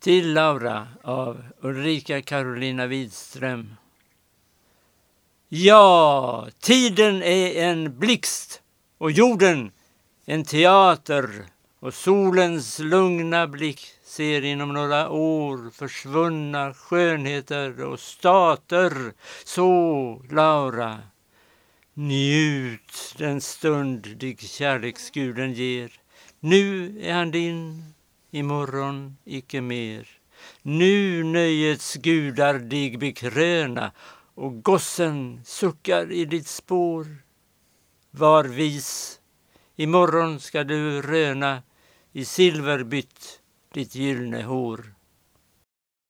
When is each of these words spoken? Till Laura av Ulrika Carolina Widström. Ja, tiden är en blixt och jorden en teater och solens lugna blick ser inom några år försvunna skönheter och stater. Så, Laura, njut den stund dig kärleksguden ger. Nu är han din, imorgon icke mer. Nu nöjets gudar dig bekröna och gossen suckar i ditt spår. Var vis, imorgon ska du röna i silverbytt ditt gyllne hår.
Till 0.00 0.32
Laura 0.32 0.88
av 1.02 1.42
Ulrika 1.60 2.22
Carolina 2.22 2.86
Widström. 2.86 3.76
Ja, 5.48 6.48
tiden 6.60 7.22
är 7.22 7.64
en 7.64 7.98
blixt 7.98 8.62
och 8.98 9.10
jorden 9.10 9.72
en 10.24 10.44
teater 10.44 11.44
och 11.80 11.94
solens 11.94 12.78
lugna 12.78 13.46
blick 13.46 13.80
ser 14.04 14.44
inom 14.44 14.72
några 14.72 15.08
år 15.10 15.70
försvunna 15.70 16.74
skönheter 16.74 17.84
och 17.84 18.00
stater. 18.00 18.92
Så, 19.44 20.22
Laura, 20.30 20.98
njut 21.94 23.14
den 23.18 23.40
stund 23.40 24.16
dig 24.16 24.36
kärleksguden 24.36 25.52
ger. 25.52 25.92
Nu 26.40 26.98
är 27.00 27.14
han 27.14 27.30
din, 27.30 27.84
imorgon 28.30 29.16
icke 29.24 29.60
mer. 29.60 30.08
Nu 30.62 31.22
nöjets 31.24 31.94
gudar 31.94 32.58
dig 32.58 32.96
bekröna 32.96 33.92
och 34.34 34.62
gossen 34.62 35.40
suckar 35.44 36.12
i 36.12 36.24
ditt 36.24 36.46
spår. 36.46 37.06
Var 38.10 38.44
vis, 38.44 39.20
imorgon 39.76 40.40
ska 40.40 40.64
du 40.64 41.02
röna 41.02 41.62
i 42.12 42.24
silverbytt 42.24 43.40
ditt 43.74 43.94
gyllne 43.94 44.42
hår. 44.42 44.94